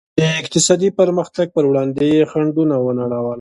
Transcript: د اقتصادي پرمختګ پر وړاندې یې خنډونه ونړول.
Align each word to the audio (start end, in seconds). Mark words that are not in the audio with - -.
د 0.19 0.21
اقتصادي 0.41 0.89
پرمختګ 0.99 1.45
پر 1.55 1.63
وړاندې 1.69 2.03
یې 2.13 2.27
خنډونه 2.31 2.75
ونړول. 2.81 3.27